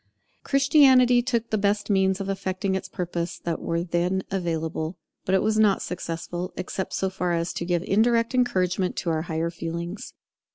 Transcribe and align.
Christianity 0.43 1.21
took 1.21 1.51
the 1.51 1.59
best 1.59 1.87
means 1.91 2.19
of 2.19 2.27
effecting 2.27 2.73
its 2.73 2.89
purpose 2.89 3.37
that 3.37 3.59
were 3.61 3.83
then 3.83 4.23
available; 4.31 4.97
but 5.25 5.35
it 5.35 5.43
was 5.43 5.59
not 5.59 5.83
successful, 5.83 6.51
except 6.57 6.93
so 6.93 7.07
far 7.07 7.33
as 7.33 7.53
it 7.53 7.65
gave 7.65 7.83
indirect 7.83 8.33
encouragement 8.33 8.95
to 8.95 9.11
our 9.11 9.21
higher 9.21 9.51
feelings. 9.51 10.15